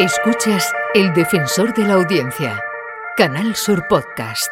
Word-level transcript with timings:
Escuchas 0.00 0.72
El 0.94 1.12
Defensor 1.12 1.74
de 1.74 1.84
la 1.84 1.92
Audiencia, 1.92 2.58
Canal 3.18 3.54
Sur 3.54 3.86
Podcast. 3.86 4.48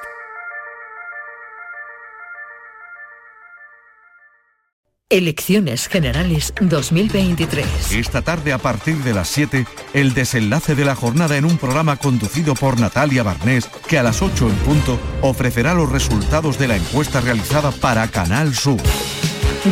Elecciones 5.08 5.88
Generales 5.88 6.52
2023. 6.60 7.92
Esta 7.92 8.20
tarde 8.20 8.52
a 8.52 8.58
partir 8.58 8.96
de 8.98 9.14
las 9.14 9.28
7, 9.28 9.66
el 9.94 10.12
desenlace 10.12 10.74
de 10.74 10.84
la 10.84 10.94
jornada 10.94 11.38
en 11.38 11.46
un 11.46 11.56
programa 11.56 11.96
conducido 11.96 12.54
por 12.54 12.78
Natalia 12.78 13.22
Barnés, 13.22 13.70
que 13.88 13.98
a 13.98 14.02
las 14.02 14.20
8 14.20 14.50
en 14.50 14.56
punto 14.56 15.00
ofrecerá 15.22 15.72
los 15.72 15.90
resultados 15.90 16.58
de 16.58 16.68
la 16.68 16.76
encuesta 16.76 17.22
realizada 17.22 17.70
para 17.70 18.06
Canal 18.08 18.54
Sur. 18.54 18.82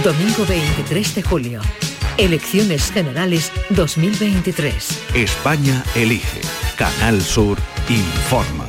Domingo 0.03 0.47
23 0.49 1.15
de 1.17 1.23
julio. 1.23 1.61
Elecciones 2.19 2.91
Generales 2.93 3.53
2023. 3.69 5.15
España 5.15 5.85
elige. 5.95 6.41
Canal 6.79 7.21
Sur 7.21 7.59
informa. 7.91 8.65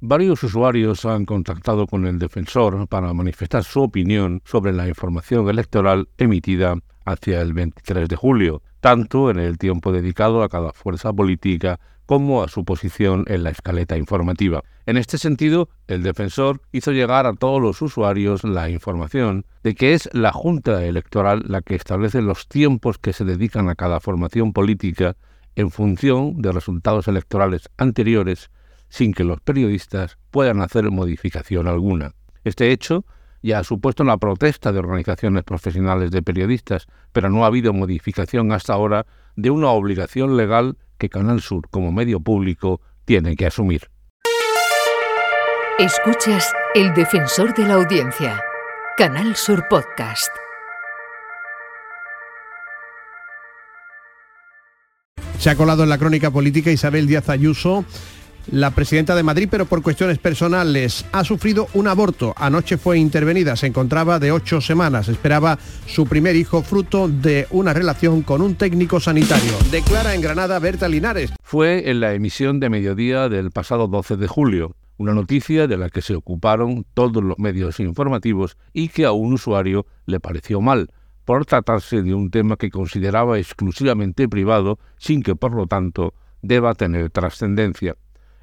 Varios 0.00 0.42
usuarios 0.42 1.04
han 1.04 1.26
contactado 1.26 1.86
con 1.86 2.06
el 2.06 2.18
defensor 2.18 2.88
para 2.88 3.12
manifestar 3.12 3.62
su 3.62 3.82
opinión 3.82 4.40
sobre 4.46 4.72
la 4.72 4.88
información 4.88 5.50
electoral 5.50 6.08
emitida 6.16 6.76
hacia 7.04 7.42
el 7.42 7.52
23 7.52 8.08
de 8.08 8.16
julio, 8.16 8.62
tanto 8.80 9.30
en 9.30 9.38
el 9.38 9.58
tiempo 9.58 9.92
dedicado 9.92 10.42
a 10.42 10.48
cada 10.48 10.72
fuerza 10.72 11.12
política 11.12 11.80
como 12.06 12.42
a 12.42 12.48
su 12.48 12.64
posición 12.64 13.24
en 13.28 13.42
la 13.42 13.50
escaleta 13.50 13.98
informativa. 13.98 14.62
En 14.86 14.96
este 14.96 15.18
sentido, 15.18 15.68
el 15.88 16.02
defensor 16.02 16.62
hizo 16.72 16.92
llegar 16.92 17.26
a 17.26 17.34
todos 17.34 17.60
los 17.60 17.82
usuarios 17.82 18.44
la 18.44 18.70
información 18.70 19.44
de 19.62 19.74
que 19.74 19.92
es 19.92 20.08
la 20.14 20.32
Junta 20.32 20.82
Electoral 20.84 21.42
la 21.46 21.60
que 21.60 21.74
establece 21.74 22.22
los 22.22 22.48
tiempos 22.48 22.96
que 22.96 23.12
se 23.12 23.26
dedican 23.26 23.68
a 23.68 23.74
cada 23.74 24.00
formación 24.00 24.54
política 24.54 25.16
en 25.54 25.70
función 25.70 26.40
de 26.40 26.52
resultados 26.52 27.08
electorales 27.08 27.68
anteriores 27.76 28.50
sin 28.88 29.12
que 29.12 29.24
los 29.24 29.40
periodistas 29.40 30.16
puedan 30.30 30.62
hacer 30.62 30.90
modificación 30.90 31.68
alguna. 31.68 32.14
Este 32.44 32.72
hecho 32.72 33.04
ya 33.42 33.58
ha 33.58 33.64
supuesto 33.64 34.04
la 34.04 34.18
protesta 34.18 34.72
de 34.72 34.78
organizaciones 34.78 35.44
profesionales 35.44 36.10
de 36.10 36.22
periodistas, 36.22 36.86
pero 37.12 37.30
no 37.30 37.44
ha 37.44 37.48
habido 37.48 37.72
modificación 37.72 38.52
hasta 38.52 38.74
ahora 38.74 39.06
de 39.36 39.50
una 39.50 39.68
obligación 39.68 40.36
legal 40.36 40.76
que 40.98 41.08
Canal 41.08 41.40
Sur 41.40 41.68
como 41.70 41.92
medio 41.92 42.20
público 42.20 42.80
tiene 43.04 43.36
que 43.36 43.46
asumir. 43.46 43.90
Escuchas 45.78 46.52
El 46.74 46.92
Defensor 46.94 47.54
de 47.54 47.64
la 47.64 47.74
Audiencia, 47.74 48.42
Canal 48.96 49.36
Sur 49.36 49.66
Podcast. 49.68 50.30
Se 55.38 55.50
ha 55.50 55.54
colado 55.54 55.84
en 55.84 55.88
la 55.88 55.98
crónica 55.98 56.32
política 56.32 56.72
Isabel 56.72 57.06
Díaz 57.06 57.28
Ayuso, 57.28 57.84
la 58.50 58.70
presidenta 58.70 59.14
de 59.14 59.22
Madrid, 59.22 59.48
pero 59.50 59.66
por 59.66 59.82
cuestiones 59.82 60.18
personales. 60.18 61.04
Ha 61.12 61.24
sufrido 61.24 61.68
un 61.74 61.88
aborto. 61.88 62.34
Anoche 62.36 62.76
fue 62.76 62.98
intervenida. 62.98 63.56
Se 63.56 63.66
encontraba 63.66 64.18
de 64.18 64.32
ocho 64.32 64.60
semanas. 64.60 65.08
Esperaba 65.08 65.58
su 65.86 66.06
primer 66.06 66.36
hijo 66.36 66.62
fruto 66.62 67.08
de 67.08 67.46
una 67.50 67.72
relación 67.72 68.22
con 68.22 68.42
un 68.42 68.54
técnico 68.54 69.00
sanitario. 69.00 69.52
Declara 69.70 70.14
en 70.14 70.20
Granada 70.20 70.58
Berta 70.58 70.88
Linares. 70.88 71.32
Fue 71.42 71.90
en 71.90 72.00
la 72.00 72.14
emisión 72.14 72.60
de 72.60 72.70
mediodía 72.70 73.28
del 73.28 73.50
pasado 73.50 73.88
12 73.88 74.16
de 74.16 74.26
julio. 74.28 74.76
Una 74.96 75.14
noticia 75.14 75.66
de 75.66 75.76
la 75.76 75.90
que 75.90 76.02
se 76.02 76.14
ocuparon 76.14 76.84
todos 76.94 77.22
los 77.22 77.38
medios 77.38 77.78
informativos 77.78 78.56
y 78.72 78.88
que 78.88 79.04
a 79.04 79.12
un 79.12 79.34
usuario 79.34 79.86
le 80.06 80.18
pareció 80.18 80.60
mal 80.60 80.90
por 81.24 81.44
tratarse 81.44 82.02
de 82.02 82.14
un 82.14 82.30
tema 82.30 82.56
que 82.56 82.70
consideraba 82.70 83.38
exclusivamente 83.38 84.28
privado 84.28 84.78
sin 84.96 85.22
que 85.22 85.36
por 85.36 85.52
lo 85.54 85.66
tanto 85.66 86.14
deba 86.40 86.74
tener 86.74 87.10
trascendencia. 87.10 87.96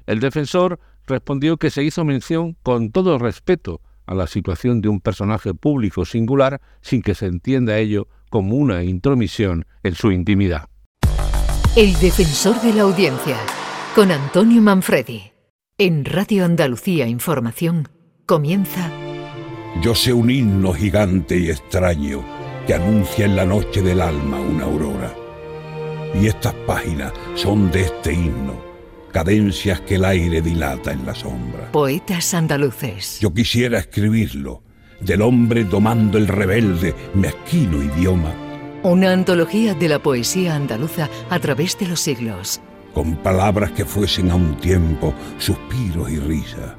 El 0.06 0.20
defensor 0.20 0.78
respondió 1.06 1.56
que 1.56 1.70
se 1.70 1.82
hizo 1.82 2.04
mención 2.04 2.56
con 2.62 2.90
todo 2.90 3.18
respeto 3.18 3.80
a 4.06 4.14
la 4.14 4.26
situación 4.26 4.80
de 4.80 4.88
un 4.88 5.00
personaje 5.00 5.52
público 5.54 6.04
singular 6.04 6.60
sin 6.80 7.02
que 7.02 7.14
se 7.14 7.26
entienda 7.26 7.78
ello 7.78 8.08
como 8.30 8.56
una 8.56 8.84
intromisión 8.84 9.66
en 9.82 9.94
su 9.94 10.12
intimidad. 10.12 10.68
El 11.76 11.98
defensor 11.98 12.60
de 12.62 12.72
la 12.72 12.82
audiencia, 12.82 13.36
con 13.94 14.10
Antonio 14.10 14.62
Manfredi. 14.62 15.32
En 15.78 16.06
Radio 16.06 16.46
Andalucía 16.46 17.06
Información 17.06 17.88
comienza 18.24 18.90
Yo 19.82 19.94
sé 19.94 20.12
un 20.12 20.30
himno 20.30 20.72
gigante 20.72 21.36
y 21.36 21.50
extraño 21.50 22.24
que 22.66 22.74
anuncia 22.74 23.26
en 23.26 23.36
la 23.36 23.44
noche 23.44 23.82
del 23.82 24.00
alma 24.00 24.40
una 24.40 24.64
aurora. 24.64 25.14
Y 26.14 26.28
estas 26.28 26.54
páginas 26.66 27.12
son 27.34 27.70
de 27.70 27.82
este 27.82 28.14
himno, 28.14 28.54
cadencias 29.16 29.80
que 29.80 29.94
el 29.94 30.04
aire 30.04 30.42
dilata 30.42 30.92
en 30.92 31.06
la 31.06 31.14
sombra. 31.14 31.72
Poetas 31.72 32.34
Andaluces. 32.34 33.18
Yo 33.18 33.32
quisiera 33.32 33.78
escribirlo, 33.78 34.62
del 35.00 35.22
hombre 35.22 35.64
domando 35.64 36.18
el 36.18 36.28
rebelde, 36.28 36.94
mezquino 37.14 37.82
idioma, 37.82 38.34
Una 38.82 39.12
antología 39.14 39.72
de 39.72 39.88
la 39.88 40.00
poesía 40.00 40.54
andaluza 40.54 41.08
a 41.30 41.38
través 41.38 41.78
de 41.78 41.88
los 41.88 42.00
siglos. 42.00 42.60
con 42.92 43.16
palabras 43.16 43.72
que 43.72 43.86
fuesen 43.86 44.30
a 44.30 44.34
un 44.34 44.54
tiempo 44.58 45.14
suspiros 45.38 46.10
y 46.10 46.18
risas, 46.18 46.74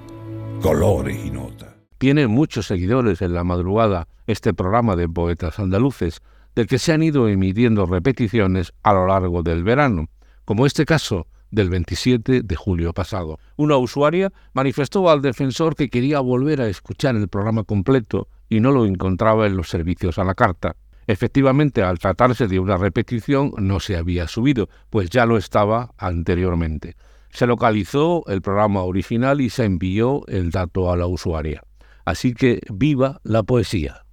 colores 0.62 1.18
y 1.26 1.32
notas. 1.32 1.70
Tiene 1.98 2.28
muchos 2.28 2.68
seguidores 2.68 3.24
en 3.24 3.34
la 3.34 3.44
madrugada 3.44 4.10
este 4.28 4.54
programa 4.54 4.96
de 4.96 5.10
poetas 5.10 5.58
andaluces, 5.58 6.22
del 6.54 6.68
que 6.68 6.78
se 6.78 6.94
han 6.94 7.02
ido 7.02 7.28
emitiendo 7.30 7.88
repeticiones 7.88 8.74
a 8.84 8.94
lo 8.94 9.08
largo 9.08 9.42
del 9.42 9.64
verano, 9.64 10.10
como 10.46 10.68
este 10.68 10.86
caso 10.86 11.26
del 11.52 11.70
27 11.70 12.42
de 12.42 12.56
julio 12.56 12.94
pasado. 12.94 13.40
Una 13.56 13.78
usuaria 13.78 14.32
manifestó 14.54 15.10
al 15.10 15.22
defensor 15.22 15.76
que 15.76 15.90
quería 15.90 16.20
volver 16.20 16.62
a 16.62 16.68
escuchar 16.68 17.16
el 17.16 17.28
programa 17.28 17.64
completo 17.64 18.28
y 18.50 18.60
no 18.60 18.72
lo 18.72 18.86
encontraba 18.86 19.48
en 19.48 19.58
los 19.58 19.70
servicios 19.70 20.18
a 20.18 20.24
la 20.24 20.36
carta. 20.36 20.76
Efectivamente, 21.08 21.84
al 21.84 22.00
tratarse 22.00 22.48
de 22.48 22.60
una 22.60 22.78
repetición, 22.78 23.54
no 23.58 23.80
se 23.80 23.96
había 23.96 24.28
subido, 24.28 24.70
pues 24.90 25.10
ya 25.10 25.26
lo 25.26 25.38
estaba 25.38 25.92
anteriormente. 25.98 26.96
Se 27.30 27.48
localizó 27.48 28.24
el 28.28 28.42
programa 28.42 28.84
original 28.84 29.40
y 29.40 29.50
se 29.50 29.64
envió 29.64 30.26
el 30.28 30.52
dato 30.52 30.92
a 30.92 30.98
la 30.98 31.08
usuaria. 31.08 31.64
Así 32.04 32.34
que 32.34 32.60
viva 32.70 33.20
la 33.24 33.44
poesía. 33.44 34.04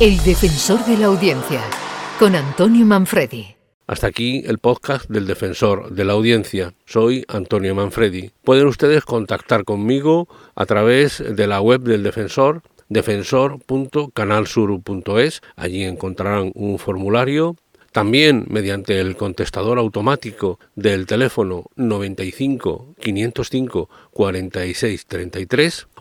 El 0.00 0.22
defensor 0.24 0.84
de 0.84 0.98
la 0.98 1.06
audiencia, 1.06 1.62
con 2.18 2.34
Antonio 2.34 2.84
Manfredi. 2.84 3.55
Hasta 3.86 4.08
aquí 4.08 4.42
el 4.46 4.58
podcast 4.58 5.08
del 5.08 5.28
defensor 5.28 5.92
de 5.92 6.04
la 6.04 6.14
audiencia. 6.14 6.74
Soy 6.86 7.24
Antonio 7.28 7.72
Manfredi. 7.72 8.32
Pueden 8.42 8.66
ustedes 8.66 9.04
contactar 9.04 9.62
conmigo 9.62 10.26
a 10.56 10.66
través 10.66 11.22
de 11.24 11.46
la 11.46 11.60
web 11.60 11.82
del 11.82 12.02
defensor 12.02 12.62
defensor.canalsur.es. 12.88 15.40
Allí 15.54 15.84
encontrarán 15.84 16.50
un 16.56 16.80
formulario. 16.80 17.54
También 17.92 18.46
mediante 18.50 18.98
el 18.98 19.16
contestador 19.16 19.78
automático 19.78 20.58
del 20.74 21.06
teléfono 21.06 21.66
95 21.76 22.96
505 22.98 23.88
46 24.10 25.06
33 25.06 25.86